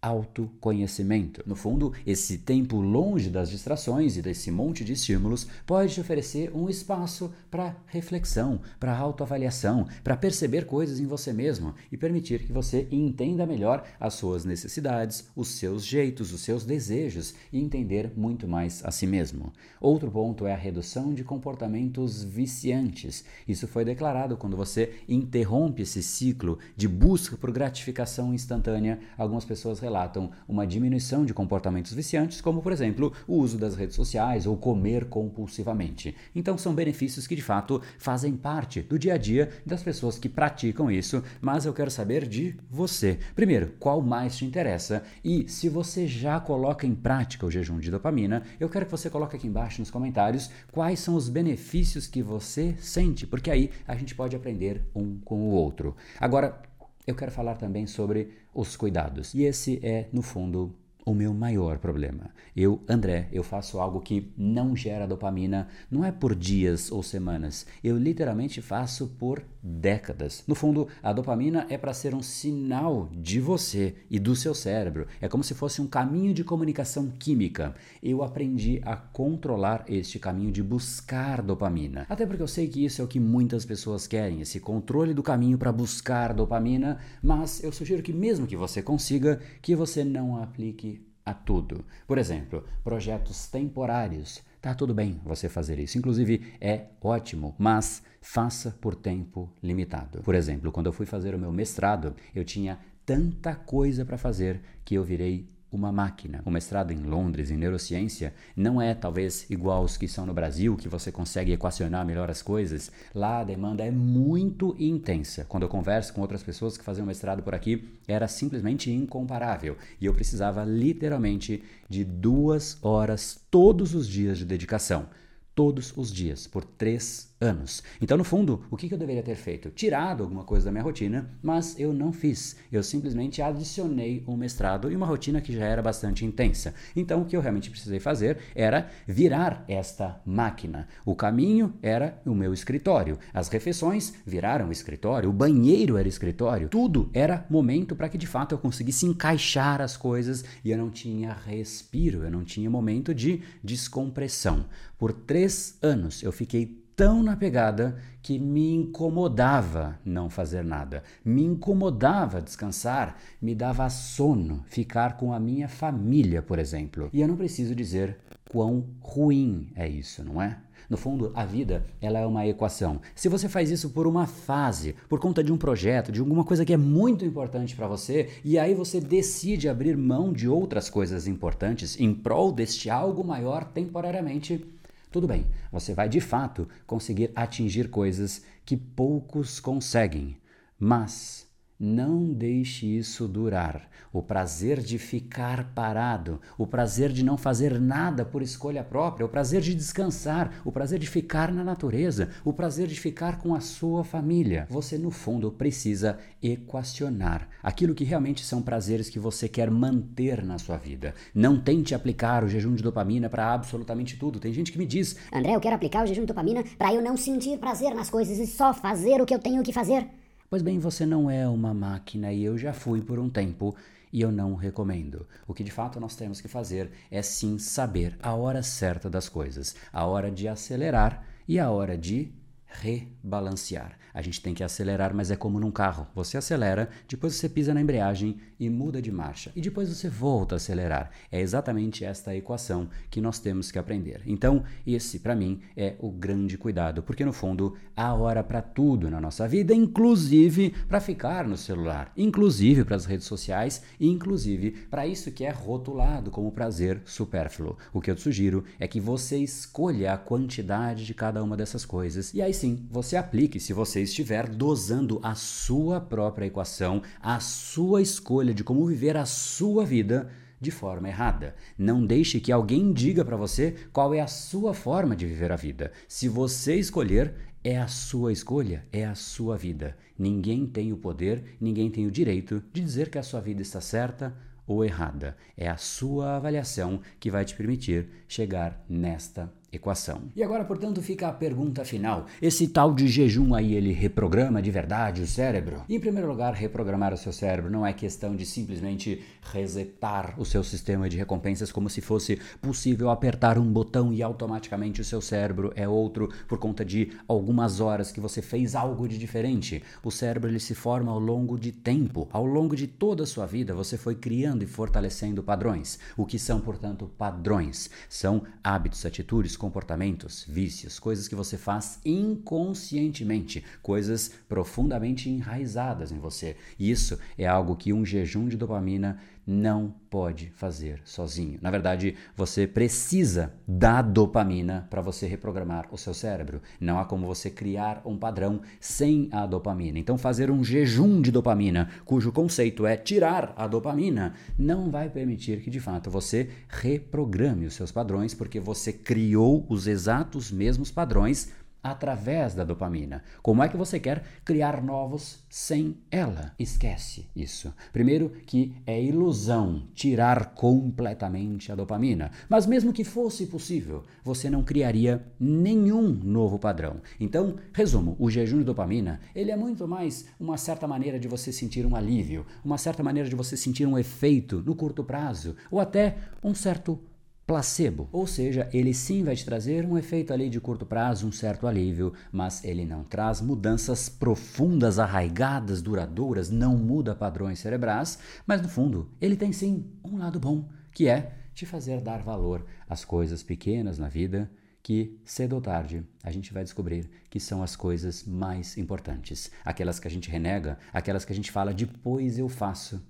autoconhecimento. 0.00 1.42
No 1.46 1.56
fundo, 1.56 1.92
esse 2.06 2.38
tempo 2.38 2.80
longe 2.80 3.28
das 3.28 3.50
distrações 3.50 4.16
e 4.16 4.22
desse 4.22 4.50
monte 4.50 4.84
de 4.84 4.92
estímulos 4.92 5.46
pode 5.66 5.94
te 5.94 6.00
oferecer 6.00 6.54
um 6.54 6.68
espaço 6.68 7.32
para 7.50 7.76
reflexão, 7.86 8.60
para 8.78 8.96
autoavaliação, 8.96 9.86
para 10.04 10.16
perceber 10.16 10.66
coisas 10.66 11.00
em 11.00 11.06
você 11.06 11.32
mesmo 11.32 11.74
e 11.90 11.96
permitir 11.96 12.44
que 12.44 12.52
você 12.52 12.86
entenda 12.90 13.46
melhor 13.46 13.84
as 13.98 14.14
suas 14.14 14.44
necessidades, 14.44 15.28
os 15.34 15.48
seus 15.48 15.84
jeitos, 15.84 16.32
os 16.32 16.42
seus 16.42 16.64
desejos 16.64 17.34
e 17.52 17.60
entender 17.60 18.12
muito 18.16 18.46
mais 18.46 18.84
a 18.84 18.90
si 18.90 19.06
mesmo. 19.06 19.52
Outro 19.80 20.10
ponto 20.10 20.46
é 20.46 20.52
a 20.52 20.56
redução 20.56 21.12
de 21.12 21.24
comportamentos 21.24 22.22
viciantes. 22.22 23.24
Isso 23.46 23.66
foi 23.66 23.84
declarado 23.84 24.36
quando 24.36 24.56
você 24.56 24.94
interrompe 25.08 25.82
esse 25.82 26.02
ciclo 26.02 26.58
de 26.76 26.86
busca 26.86 27.36
por 27.36 27.50
gratificação 27.50 28.32
instantânea. 28.32 29.00
Algumas 29.16 29.44
pessoas 29.44 29.80
relatam 29.88 30.30
uma 30.46 30.66
diminuição 30.66 31.24
de 31.24 31.32
comportamentos 31.32 31.92
viciantes, 31.92 32.40
como 32.42 32.62
por 32.62 32.72
exemplo 32.72 33.12
o 33.26 33.36
uso 33.36 33.56
das 33.56 33.74
redes 33.74 33.96
sociais 33.96 34.46
ou 34.46 34.56
comer 34.56 35.06
compulsivamente. 35.06 36.14
Então 36.34 36.58
são 36.58 36.74
benefícios 36.74 37.26
que 37.26 37.34
de 37.34 37.42
fato 37.42 37.80
fazem 37.98 38.36
parte 38.36 38.82
do 38.82 38.98
dia 38.98 39.14
a 39.14 39.16
dia 39.16 39.48
das 39.64 39.82
pessoas 39.82 40.18
que 40.18 40.28
praticam 40.28 40.90
isso, 40.90 41.22
mas 41.40 41.64
eu 41.64 41.72
quero 41.72 41.90
saber 41.90 42.28
de 42.28 42.54
você. 42.70 43.18
Primeiro, 43.34 43.72
qual 43.80 44.02
mais 44.02 44.36
te 44.36 44.44
interessa? 44.44 45.02
E 45.24 45.48
se 45.48 45.68
você 45.68 46.06
já 46.06 46.38
coloca 46.38 46.86
em 46.86 46.94
prática 46.94 47.46
o 47.46 47.50
jejum 47.50 47.78
de 47.78 47.90
dopamina, 47.90 48.42
eu 48.60 48.68
quero 48.68 48.84
que 48.84 48.92
você 48.92 49.08
coloque 49.08 49.36
aqui 49.36 49.46
embaixo 49.46 49.80
nos 49.80 49.90
comentários 49.90 50.50
quais 50.70 51.00
são 51.00 51.14
os 51.14 51.28
benefícios 51.28 52.06
que 52.06 52.22
você 52.22 52.76
sente, 52.78 53.26
porque 53.26 53.50
aí 53.50 53.70
a 53.86 53.96
gente 53.96 54.14
pode 54.14 54.36
aprender 54.36 54.82
um 54.94 55.18
com 55.24 55.40
o 55.40 55.50
outro. 55.50 55.96
Agora, 56.20 56.67
eu 57.08 57.14
quero 57.14 57.32
falar 57.32 57.56
também 57.56 57.86
sobre 57.86 58.34
os 58.54 58.76
cuidados. 58.76 59.32
E 59.32 59.42
esse 59.42 59.80
é, 59.82 60.08
no 60.12 60.20
fundo, 60.20 60.74
o 61.08 61.14
meu 61.14 61.32
maior 61.32 61.78
problema. 61.78 62.30
Eu, 62.54 62.82
André, 62.86 63.28
eu 63.32 63.42
faço 63.42 63.80
algo 63.80 64.00
que 64.00 64.30
não 64.36 64.76
gera 64.76 65.06
dopamina, 65.06 65.68
não 65.90 66.04
é 66.04 66.12
por 66.12 66.34
dias 66.34 66.92
ou 66.92 67.02
semanas, 67.02 67.66
eu 67.82 67.96
literalmente 67.96 68.60
faço 68.60 69.06
por 69.18 69.42
décadas. 69.62 70.44
No 70.46 70.54
fundo, 70.54 70.88
a 71.02 71.12
dopamina 71.12 71.66
é 71.68 71.78
para 71.78 71.94
ser 71.94 72.14
um 72.14 72.22
sinal 72.22 73.08
de 73.12 73.40
você 73.40 73.94
e 74.10 74.18
do 74.18 74.36
seu 74.36 74.54
cérebro. 74.54 75.06
É 75.20 75.28
como 75.28 75.42
se 75.42 75.54
fosse 75.54 75.80
um 75.80 75.86
caminho 75.86 76.32
de 76.34 76.44
comunicação 76.44 77.10
química. 77.18 77.74
Eu 78.02 78.22
aprendi 78.22 78.80
a 78.84 78.96
controlar 78.96 79.84
este 79.88 80.18
caminho 80.18 80.52
de 80.52 80.62
buscar 80.62 81.42
dopamina. 81.42 82.06
Até 82.08 82.26
porque 82.26 82.42
eu 82.42 82.48
sei 82.48 82.68
que 82.68 82.84
isso 82.84 83.00
é 83.00 83.04
o 83.04 83.08
que 83.08 83.20
muitas 83.20 83.64
pessoas 83.64 84.06
querem, 84.06 84.40
esse 84.40 84.60
controle 84.60 85.14
do 85.14 85.22
caminho 85.22 85.58
para 85.58 85.72
buscar 85.72 86.32
dopamina, 86.32 86.98
mas 87.22 87.62
eu 87.62 87.72
sugiro 87.72 88.02
que 88.02 88.12
mesmo 88.12 88.46
que 88.46 88.56
você 88.56 88.82
consiga, 88.82 89.40
que 89.60 89.74
você 89.74 90.04
não 90.04 90.42
aplique 90.42 90.97
a 91.28 91.34
tudo. 91.34 91.84
Por 92.06 92.16
exemplo, 92.16 92.64
projetos 92.82 93.46
temporários. 93.48 94.42
Tá 94.60 94.74
tudo 94.74 94.94
bem 94.94 95.20
você 95.24 95.48
fazer 95.48 95.78
isso. 95.78 95.98
Inclusive 95.98 96.54
é 96.60 96.86
ótimo, 97.00 97.54
mas 97.58 98.02
faça 98.20 98.76
por 98.80 98.94
tempo 98.94 99.52
limitado. 99.62 100.22
Por 100.22 100.34
exemplo, 100.34 100.72
quando 100.72 100.86
eu 100.86 100.92
fui 100.92 101.06
fazer 101.06 101.34
o 101.34 101.38
meu 101.38 101.52
mestrado, 101.52 102.14
eu 102.34 102.44
tinha 102.44 102.78
tanta 103.04 103.54
coisa 103.54 104.04
para 104.04 104.18
fazer 104.18 104.60
que 104.84 104.94
eu 104.94 105.04
virei 105.04 105.48
uma 105.70 105.92
máquina. 105.92 106.42
O 106.44 106.50
mestrado 106.50 106.92
em 106.92 107.02
Londres 107.02 107.50
em 107.50 107.56
neurociência 107.56 108.34
não 108.56 108.80
é 108.80 108.94
talvez 108.94 109.48
igual 109.50 109.78
aos 109.78 109.96
que 109.96 110.08
são 110.08 110.24
no 110.24 110.34
Brasil, 110.34 110.76
que 110.76 110.88
você 110.88 111.12
consegue 111.12 111.52
equacionar 111.52 112.06
melhor 112.06 112.30
as 112.30 112.42
coisas. 112.42 112.90
Lá 113.14 113.40
a 113.40 113.44
demanda 113.44 113.84
é 113.84 113.90
muito 113.90 114.74
intensa. 114.78 115.44
Quando 115.48 115.64
eu 115.64 115.68
converso 115.68 116.12
com 116.12 116.20
outras 116.20 116.42
pessoas 116.42 116.76
que 116.76 116.84
faziam 116.84 117.06
mestrado 117.06 117.42
por 117.42 117.54
aqui, 117.54 117.98
era 118.06 118.26
simplesmente 118.26 118.90
incomparável. 118.90 119.76
E 120.00 120.06
eu 120.06 120.14
precisava 120.14 120.64
literalmente 120.64 121.62
de 121.88 122.04
duas 122.04 122.78
horas 122.82 123.40
todos 123.50 123.94
os 123.94 124.08
dias 124.08 124.38
de 124.38 124.44
dedicação. 124.44 125.06
Todos 125.54 125.92
os 125.96 126.12
dias, 126.12 126.46
por 126.46 126.64
três 126.64 127.27
anos. 127.40 127.82
Então, 128.00 128.16
no 128.16 128.24
fundo, 128.24 128.64
o 128.70 128.76
que 128.76 128.92
eu 128.92 128.98
deveria 128.98 129.22
ter 129.22 129.36
feito? 129.36 129.70
Tirado 129.70 130.22
alguma 130.22 130.44
coisa 130.44 130.66
da 130.66 130.72
minha 130.72 130.82
rotina, 130.82 131.30
mas 131.42 131.78
eu 131.78 131.92
não 131.92 132.12
fiz. 132.12 132.56
Eu 132.70 132.82
simplesmente 132.82 133.40
adicionei 133.40 134.24
um 134.26 134.36
mestrado 134.36 134.90
e 134.90 134.96
uma 134.96 135.06
rotina 135.06 135.40
que 135.40 135.52
já 135.52 135.64
era 135.64 135.82
bastante 135.82 136.24
intensa. 136.24 136.74
Então, 136.96 137.22
o 137.22 137.24
que 137.24 137.36
eu 137.36 137.40
realmente 137.40 137.70
precisei 137.70 138.00
fazer 138.00 138.38
era 138.54 138.88
virar 139.06 139.64
esta 139.68 140.20
máquina. 140.26 140.88
O 141.04 141.14
caminho 141.14 141.74
era 141.82 142.20
o 142.24 142.34
meu 142.34 142.52
escritório. 142.52 143.18
As 143.32 143.48
refeições 143.48 144.14
viraram 144.26 144.72
escritório. 144.72 145.30
O 145.30 145.32
banheiro 145.32 145.96
era 145.96 146.08
escritório. 146.08 146.68
Tudo 146.68 147.10
era 147.12 147.46
momento 147.48 147.94
para 147.94 148.08
que 148.08 148.18
de 148.18 148.26
fato 148.26 148.54
eu 148.54 148.58
conseguisse 148.58 149.06
encaixar 149.06 149.80
as 149.80 149.96
coisas 149.96 150.44
e 150.64 150.70
eu 150.70 150.78
não 150.78 150.90
tinha 150.90 151.32
respiro, 151.32 152.24
eu 152.24 152.30
não 152.30 152.44
tinha 152.44 152.70
momento 152.70 153.14
de 153.14 153.42
descompressão. 153.62 154.66
Por 154.98 155.12
três 155.12 155.78
anos 155.82 156.22
eu 156.22 156.32
fiquei 156.32 156.87
tão 156.98 157.22
na 157.22 157.36
pegada 157.36 157.96
que 158.20 158.40
me 158.40 158.74
incomodava 158.74 160.00
não 160.04 160.28
fazer 160.28 160.64
nada, 160.64 161.04
me 161.24 161.44
incomodava 161.44 162.42
descansar, 162.42 163.16
me 163.40 163.54
dava 163.54 163.88
sono 163.88 164.64
ficar 164.66 165.16
com 165.16 165.32
a 165.32 165.38
minha 165.38 165.68
família, 165.68 166.42
por 166.42 166.58
exemplo. 166.58 167.08
E 167.12 167.20
eu 167.20 167.28
não 167.28 167.36
preciso 167.36 167.72
dizer 167.72 168.18
quão 168.50 168.84
ruim 169.00 169.70
é 169.76 169.88
isso, 169.88 170.24
não 170.24 170.42
é? 170.42 170.58
No 170.90 170.96
fundo, 170.96 171.30
a 171.36 171.44
vida 171.44 171.84
ela 172.00 172.18
é 172.18 172.26
uma 172.26 172.44
equação. 172.48 173.00
Se 173.14 173.28
você 173.28 173.48
faz 173.48 173.70
isso 173.70 173.90
por 173.90 174.04
uma 174.04 174.26
fase, 174.26 174.96
por 175.08 175.20
conta 175.20 175.44
de 175.44 175.52
um 175.52 175.56
projeto, 175.56 176.10
de 176.10 176.18
alguma 176.18 176.42
coisa 176.42 176.64
que 176.64 176.72
é 176.72 176.76
muito 176.76 177.24
importante 177.24 177.76
para 177.76 177.86
você, 177.86 178.28
e 178.44 178.58
aí 178.58 178.74
você 178.74 179.00
decide 179.00 179.68
abrir 179.68 179.96
mão 179.96 180.32
de 180.32 180.48
outras 180.48 180.90
coisas 180.90 181.28
importantes 181.28 182.00
em 182.00 182.12
prol 182.12 182.50
deste 182.50 182.90
algo 182.90 183.22
maior 183.22 183.64
temporariamente, 183.64 184.66
tudo 185.10 185.26
bem, 185.26 185.46
você 185.72 185.94
vai 185.94 186.08
de 186.08 186.20
fato 186.20 186.68
conseguir 186.86 187.32
atingir 187.34 187.88
coisas 187.88 188.42
que 188.64 188.76
poucos 188.76 189.58
conseguem, 189.58 190.36
mas 190.78 191.47
não 191.78 192.32
deixe 192.32 192.86
isso 192.86 193.28
durar. 193.28 193.88
O 194.12 194.22
prazer 194.22 194.80
de 194.80 194.98
ficar 194.98 195.72
parado, 195.74 196.40
o 196.56 196.66
prazer 196.66 197.12
de 197.12 197.22
não 197.22 197.36
fazer 197.36 197.78
nada 197.78 198.24
por 198.24 198.42
escolha 198.42 198.82
própria, 198.82 199.24
o 199.24 199.28
prazer 199.28 199.60
de 199.60 199.74
descansar, 199.74 200.60
o 200.64 200.72
prazer 200.72 200.98
de 200.98 201.06
ficar 201.06 201.52
na 201.52 201.62
natureza, 201.62 202.30
o 202.44 202.52
prazer 202.52 202.88
de 202.88 202.98
ficar 202.98 203.38
com 203.38 203.54
a 203.54 203.60
sua 203.60 204.02
família. 204.02 204.66
Você, 204.70 204.98
no 204.98 205.10
fundo, 205.10 205.52
precisa 205.52 206.18
equacionar 206.42 207.48
aquilo 207.62 207.94
que 207.94 208.04
realmente 208.04 208.44
são 208.44 208.62
prazeres 208.62 209.08
que 209.08 209.18
você 209.18 209.48
quer 209.48 209.70
manter 209.70 210.44
na 210.44 210.58
sua 210.58 210.78
vida. 210.78 211.14
Não 211.34 211.60
tente 211.60 211.94
aplicar 211.94 212.42
o 212.42 212.48
jejum 212.48 212.74
de 212.74 212.82
dopamina 212.82 213.28
para 213.28 213.52
absolutamente 213.52 214.16
tudo. 214.16 214.40
Tem 214.40 214.52
gente 214.52 214.72
que 214.72 214.78
me 214.78 214.86
diz: 214.86 215.16
André, 215.32 215.54
eu 215.54 215.60
quero 215.60 215.76
aplicar 215.76 216.04
o 216.04 216.06
jejum 216.06 216.22
de 216.22 216.28
dopamina 216.28 216.64
para 216.76 216.92
eu 216.92 217.02
não 217.02 217.16
sentir 217.16 217.58
prazer 217.58 217.94
nas 217.94 218.10
coisas 218.10 218.38
e 218.38 218.46
só 218.46 218.72
fazer 218.74 219.20
o 219.20 219.26
que 219.26 219.34
eu 219.34 219.38
tenho 219.38 219.62
que 219.62 219.72
fazer. 219.72 220.08
Pois 220.50 220.62
bem, 220.62 220.78
você 220.78 221.04
não 221.04 221.30
é 221.30 221.46
uma 221.46 221.74
máquina 221.74 222.32
e 222.32 222.42
eu 222.42 222.56
já 222.56 222.72
fui 222.72 223.02
por 223.02 223.18
um 223.18 223.28
tempo 223.28 223.76
e 224.10 224.22
eu 224.22 224.32
não 224.32 224.54
recomendo. 224.54 225.28
O 225.46 225.52
que 225.52 225.62
de 225.62 225.70
fato 225.70 226.00
nós 226.00 226.16
temos 226.16 226.40
que 226.40 226.48
fazer 226.48 226.90
é 227.10 227.20
sim 227.20 227.58
saber 227.58 228.16
a 228.22 228.34
hora 228.34 228.62
certa 228.62 229.10
das 229.10 229.28
coisas, 229.28 229.76
a 229.92 230.06
hora 230.06 230.30
de 230.30 230.48
acelerar 230.48 231.22
e 231.46 231.58
a 231.58 231.70
hora 231.70 231.98
de 231.98 232.32
rebalancear. 232.64 233.98
A 234.18 234.22
gente 234.22 234.42
tem 234.42 234.52
que 234.52 234.64
acelerar, 234.64 235.14
mas 235.14 235.30
é 235.30 235.36
como 235.36 235.60
num 235.60 235.70
carro. 235.70 236.08
Você 236.12 236.36
acelera, 236.36 236.88
depois 237.08 237.36
você 237.36 237.48
pisa 237.48 237.72
na 237.72 237.80
embreagem 237.80 238.36
e 238.58 238.68
muda 238.68 239.00
de 239.00 239.12
marcha. 239.12 239.52
E 239.54 239.60
depois 239.60 239.88
você 239.88 240.08
volta 240.08 240.56
a 240.56 240.56
acelerar. 240.56 241.12
É 241.30 241.40
exatamente 241.40 242.04
esta 242.04 242.34
equação 242.34 242.88
que 243.08 243.20
nós 243.20 243.38
temos 243.38 243.70
que 243.70 243.78
aprender. 243.78 244.22
Então, 244.26 244.64
esse 244.84 245.20
para 245.20 245.36
mim 245.36 245.60
é 245.76 245.94
o 246.00 246.10
grande 246.10 246.58
cuidado, 246.58 247.00
porque 247.00 247.24
no 247.24 247.32
fundo 247.32 247.76
há 247.96 248.12
hora 248.12 248.42
para 248.42 248.60
tudo 248.60 249.08
na 249.08 249.20
nossa 249.20 249.46
vida, 249.46 249.72
inclusive 249.72 250.74
para 250.88 250.98
ficar 250.98 251.46
no 251.46 251.56
celular, 251.56 252.12
inclusive 252.16 252.84
para 252.84 252.96
as 252.96 253.04
redes 253.04 253.26
sociais 253.26 253.82
inclusive 254.00 254.72
para 254.90 255.06
isso 255.06 255.30
que 255.30 255.44
é 255.44 255.50
rotulado 255.50 256.30
como 256.30 256.50
prazer 256.50 257.02
supérfluo. 257.04 257.76
O 257.92 258.00
que 258.00 258.10
eu 258.10 258.14
te 258.14 258.22
sugiro 258.22 258.64
é 258.78 258.88
que 258.88 259.00
você 259.00 259.38
escolha 259.38 260.12
a 260.12 260.18
quantidade 260.18 261.04
de 261.04 261.14
cada 261.14 261.42
uma 261.42 261.56
dessas 261.56 261.84
coisas 261.84 262.32
e 262.34 262.42
aí 262.42 262.54
sim 262.54 262.86
você 262.90 263.16
aplique 263.16 263.60
se 263.60 263.72
você 263.72 264.02
estiver 264.08 264.48
dosando 264.48 265.20
a 265.22 265.34
sua 265.34 266.00
própria 266.00 266.46
equação, 266.46 267.02
a 267.20 267.40
sua 267.40 268.02
escolha 268.02 268.52
de 268.52 268.64
como 268.64 268.86
viver 268.86 269.16
a 269.16 269.24
sua 269.24 269.84
vida 269.84 270.30
de 270.60 270.70
forma 270.70 271.08
errada. 271.08 271.54
Não 271.76 272.04
deixe 272.04 272.40
que 272.40 272.50
alguém 272.50 272.92
diga 272.92 273.24
para 273.24 273.36
você 273.36 273.74
qual 273.92 274.12
é 274.12 274.20
a 274.20 274.26
sua 274.26 274.74
forma 274.74 275.14
de 275.14 275.26
viver 275.26 275.52
a 275.52 275.56
vida. 275.56 275.92
Se 276.08 276.28
você 276.28 276.76
escolher, 276.76 277.34
é 277.62 277.78
a 277.78 277.86
sua 277.86 278.32
escolha, 278.32 278.84
é 278.92 279.04
a 279.04 279.14
sua 279.14 279.56
vida. 279.56 279.96
Ninguém 280.18 280.66
tem 280.66 280.92
o 280.92 280.96
poder, 280.96 281.56
ninguém 281.60 281.90
tem 281.90 282.06
o 282.06 282.10
direito 282.10 282.62
de 282.72 282.80
dizer 282.80 283.10
que 283.10 283.18
a 283.18 283.22
sua 283.22 283.40
vida 283.40 283.62
está 283.62 283.80
certa 283.80 284.34
ou 284.66 284.84
errada. 284.84 285.36
É 285.56 285.68
a 285.68 285.76
sua 285.76 286.36
avaliação 286.36 287.00
que 287.18 287.30
vai 287.30 287.44
te 287.44 287.54
permitir 287.54 288.08
chegar 288.28 288.84
nesta 288.88 289.52
equação. 289.72 290.22
E 290.34 290.42
agora, 290.42 290.64
portanto, 290.64 291.02
fica 291.02 291.28
a 291.28 291.32
pergunta 291.32 291.84
final. 291.84 292.26
Esse 292.40 292.68
tal 292.68 292.94
de 292.94 293.06
jejum 293.06 293.54
aí, 293.54 293.74
ele 293.74 293.92
reprograma 293.92 294.62
de 294.62 294.70
verdade 294.70 295.22
o 295.22 295.26
cérebro? 295.26 295.82
Em 295.88 296.00
primeiro 296.00 296.28
lugar, 296.28 296.54
reprogramar 296.54 297.12
o 297.12 297.18
seu 297.18 297.32
cérebro 297.32 297.70
não 297.70 297.86
é 297.86 297.92
questão 297.92 298.34
de 298.34 298.46
simplesmente 298.46 299.22
resetar 299.52 300.34
o 300.38 300.44
seu 300.44 300.62
sistema 300.64 301.08
de 301.08 301.16
recompensas 301.16 301.70
como 301.70 301.90
se 301.90 302.00
fosse 302.00 302.40
possível 302.60 303.10
apertar 303.10 303.58
um 303.58 303.70
botão 303.70 304.12
e 304.12 304.22
automaticamente 304.22 305.00
o 305.00 305.04
seu 305.04 305.20
cérebro 305.20 305.72
é 305.74 305.88
outro 305.88 306.30
por 306.46 306.58
conta 306.58 306.84
de 306.84 307.12
algumas 307.26 307.80
horas 307.80 308.10
que 308.10 308.20
você 308.20 308.40
fez 308.40 308.74
algo 308.74 309.06
de 309.06 309.18
diferente. 309.18 309.82
O 310.02 310.10
cérebro 310.10 310.50
ele 310.50 310.60
se 310.60 310.74
forma 310.74 311.12
ao 311.12 311.18
longo 311.18 311.58
de 311.58 311.72
tempo. 311.72 312.28
Ao 312.32 312.46
longo 312.46 312.74
de 312.74 312.86
toda 312.86 313.24
a 313.24 313.26
sua 313.26 313.46
vida, 313.46 313.74
você 313.74 313.96
foi 313.96 314.14
criando 314.14 314.62
e 314.62 314.66
fortalecendo 314.66 315.42
padrões. 315.42 315.98
O 316.16 316.24
que 316.24 316.38
são, 316.38 316.60
portanto, 316.60 317.10
padrões? 317.18 317.90
São 318.08 318.42
hábitos, 318.62 319.04
atitudes, 319.04 319.57
comportamentos, 319.58 320.46
vícios, 320.48 320.98
coisas 320.98 321.28
que 321.28 321.34
você 321.34 321.58
faz 321.58 322.00
inconscientemente, 322.04 323.62
coisas 323.82 324.30
profundamente 324.48 325.28
enraizadas 325.28 326.10
em 326.10 326.18
você. 326.18 326.56
Isso 326.78 327.18
é 327.36 327.46
algo 327.46 327.76
que 327.76 327.92
um 327.92 328.06
jejum 328.06 328.48
de 328.48 328.56
dopamina 328.56 329.20
não 329.48 329.94
pode 330.10 330.50
fazer 330.50 331.00
sozinho. 331.06 331.58
Na 331.62 331.70
verdade, 331.70 332.14
você 332.36 332.66
precisa 332.66 333.54
da 333.66 334.02
dopamina 334.02 334.86
para 334.90 335.00
você 335.00 335.26
reprogramar 335.26 335.88
o 335.90 335.96
seu 335.96 336.12
cérebro. 336.12 336.60
Não 336.78 336.98
há 336.98 337.06
como 337.06 337.26
você 337.26 337.48
criar 337.48 338.02
um 338.04 338.18
padrão 338.18 338.60
sem 338.78 339.30
a 339.32 339.46
dopamina. 339.46 339.98
Então, 339.98 340.18
fazer 340.18 340.50
um 340.50 340.62
jejum 340.62 341.22
de 341.22 341.32
dopamina, 341.32 341.88
cujo 342.04 342.30
conceito 342.30 342.86
é 342.86 342.94
tirar 342.94 343.54
a 343.56 343.66
dopamina, 343.66 344.34
não 344.58 344.90
vai 344.90 345.08
permitir 345.08 345.62
que 345.62 345.70
de 345.70 345.80
fato 345.80 346.10
você 346.10 346.50
reprograme 346.68 347.64
os 347.64 347.72
seus 347.72 347.90
padrões, 347.90 348.34
porque 348.34 348.60
você 348.60 348.92
criou 348.92 349.64
os 349.66 349.86
exatos 349.86 350.52
mesmos 350.52 350.90
padrões 350.90 351.50
através 351.90 352.54
da 352.54 352.64
dopamina. 352.64 353.22
Como 353.42 353.62
é 353.62 353.68
que 353.68 353.76
você 353.76 353.98
quer 353.98 354.22
criar 354.44 354.82
novos 354.82 355.44
sem 355.48 355.96
ela? 356.10 356.52
Esquece 356.58 357.26
isso. 357.34 357.72
Primeiro, 357.92 358.30
que 358.46 358.74
é 358.86 359.02
ilusão 359.02 359.84
tirar 359.94 360.54
completamente 360.54 361.70
a 361.72 361.74
dopamina. 361.74 362.30
Mas 362.48 362.66
mesmo 362.66 362.92
que 362.92 363.04
fosse 363.04 363.46
possível, 363.46 364.04
você 364.22 364.50
não 364.50 364.62
criaria 364.62 365.24
nenhum 365.38 366.08
novo 366.08 366.58
padrão. 366.58 367.00
Então, 367.18 367.56
resumo, 367.72 368.16
o 368.18 368.30
jejum 368.30 368.58
de 368.58 368.64
dopamina, 368.64 369.20
ele 369.34 369.50
é 369.50 369.56
muito 369.56 369.86
mais 369.86 370.26
uma 370.38 370.56
certa 370.56 370.86
maneira 370.86 371.18
de 371.18 371.28
você 371.28 371.52
sentir 371.52 371.86
um 371.86 371.96
alívio, 371.96 372.46
uma 372.64 372.78
certa 372.78 373.02
maneira 373.02 373.28
de 373.28 373.36
você 373.36 373.56
sentir 373.56 373.86
um 373.86 373.98
efeito 373.98 374.62
no 374.64 374.74
curto 374.74 375.02
prazo, 375.02 375.56
ou 375.70 375.80
até 375.80 376.16
um 376.42 376.54
certo 376.54 377.00
placebo, 377.48 378.10
ou 378.12 378.26
seja, 378.26 378.68
ele 378.74 378.92
sim 378.92 379.24
vai 379.24 379.34
te 379.34 379.42
trazer 379.42 379.86
um 379.86 379.96
efeito 379.96 380.34
ali 380.34 380.50
de 380.50 380.60
curto 380.60 380.84
prazo, 380.84 381.26
um 381.26 381.32
certo 381.32 381.66
alívio, 381.66 382.12
mas 382.30 382.62
ele 382.62 382.84
não 382.84 383.02
traz 383.02 383.40
mudanças 383.40 384.06
profundas, 384.06 384.98
arraigadas, 384.98 385.80
duradouras, 385.80 386.50
não 386.50 386.76
muda 386.76 387.14
padrões 387.14 387.58
cerebrais, 387.58 388.18
mas 388.46 388.60
no 388.60 388.68
fundo, 388.68 389.10
ele 389.18 389.34
tem 389.34 389.50
sim 389.50 389.86
um 390.04 390.18
lado 390.18 390.38
bom, 390.38 390.68
que 390.92 391.08
é 391.08 391.32
te 391.54 391.64
fazer 391.64 392.02
dar 392.02 392.22
valor 392.22 392.66
às 392.86 393.02
coisas 393.02 393.42
pequenas 393.42 393.98
na 393.98 394.10
vida 394.10 394.50
que 394.82 395.18
cedo 395.24 395.54
ou 395.54 395.60
tarde 395.62 396.04
a 396.22 396.30
gente 396.30 396.52
vai 396.52 396.62
descobrir 396.62 397.10
que 397.30 397.40
são 397.40 397.62
as 397.62 397.74
coisas 397.74 398.24
mais 398.24 398.76
importantes, 398.76 399.50
aquelas 399.64 399.98
que 399.98 400.06
a 400.06 400.10
gente 400.10 400.30
renega, 400.30 400.78
aquelas 400.92 401.24
que 401.24 401.32
a 401.32 401.36
gente 401.36 401.50
fala 401.50 401.72
depois 401.72 402.38
eu 402.38 402.48
faço 402.48 403.02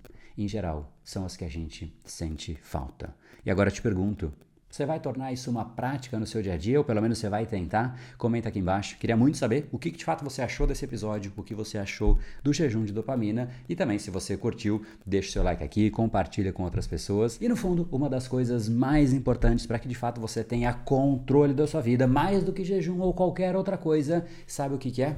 em 0.45 0.49
geral, 0.49 0.93
são 1.03 1.25
as 1.25 1.37
que 1.37 1.45
a 1.45 1.49
gente 1.49 1.93
sente 2.05 2.55
falta. 2.63 3.15
E 3.45 3.51
agora 3.51 3.69
eu 3.69 3.75
te 3.75 3.83
pergunto: 3.83 4.33
você 4.71 4.85
vai 4.85 5.01
tornar 5.01 5.33
isso 5.33 5.51
uma 5.51 5.65
prática 5.65 6.19
no 6.19 6.27
seu 6.27 6.43
dia 6.43 6.53
a 6.53 6.57
dia, 6.59 6.79
ou 6.79 6.85
pelo 6.85 7.01
menos 7.01 7.19
você 7.19 7.29
vai 7.29 7.47
tentar? 7.47 7.99
Comenta 8.19 8.51
aqui 8.51 8.59
embaixo. 8.59 8.99
Queria 8.99 9.17
muito 9.17 9.39
saber 9.39 9.67
o 9.73 9.79
que, 9.79 9.91
de 9.91 10.05
fato 10.05 10.23
você 10.23 10.43
achou 10.43 10.67
desse 10.67 10.85
episódio, 10.85 11.33
o 11.37 11.43
que 11.43 11.55
você 11.55 11.79
achou 11.79 12.19
do 12.43 12.53
jejum 12.53 12.85
de 12.85 12.93
dopamina. 12.93 13.51
E 13.67 13.75
também, 13.75 13.99
se 13.99 14.11
você 14.11 14.37
curtiu, 14.37 14.85
deixa 15.07 15.33
seu 15.33 15.43
like 15.43 15.65
aqui, 15.65 15.91
compartilha 15.91 16.53
com 16.53 16.65
outras 16.65 16.87
pessoas. 16.87 17.39
E 17.41 17.49
no 17.49 17.57
fundo, 17.57 17.89
uma 17.91 18.11
das 18.11 18.29
coisas 18.29 18.69
mais 18.69 19.15
importantes 19.15 19.67
para 19.67 19.79
que 19.79 19.89
de 19.89 19.95
fato 19.95 20.21
você 20.21 20.45
tenha 20.45 20.75
controle 20.75 21.55
da 21.55 21.67
sua 21.67 21.81
vida, 21.81 22.07
mais 22.07 22.45
do 22.45 22.53
que 22.53 22.63
jejum 22.63 23.01
ou 23.01 23.15
qualquer 23.15 23.57
outra 23.57 23.79
coisa, 23.79 24.27
sabe 24.47 24.75
o 24.75 24.79
que, 24.79 24.91
que 24.91 25.03
é? 25.03 25.17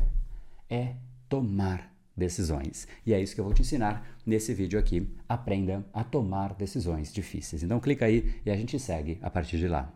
É 0.68 0.94
tomar 1.28 1.90
decisões. 2.16 2.86
E 3.04 3.12
é 3.12 3.20
isso 3.20 3.34
que 3.34 3.40
eu 3.40 3.44
vou 3.44 3.54
te 3.54 3.62
ensinar 3.62 4.06
nesse 4.30 4.54
vídeo 4.54 4.78
aqui, 4.78 5.08
aprenda 5.28 5.84
a 5.92 6.04
tomar 6.04 6.54
decisões 6.54 7.12
difíceis. 7.12 7.64
Então 7.64 7.80
clica 7.80 8.06
aí 8.06 8.32
e 8.46 8.50
a 8.50 8.56
gente 8.56 8.78
segue 8.78 9.18
a 9.20 9.28
partir 9.28 9.58
de 9.58 9.66
lá. 9.66 9.92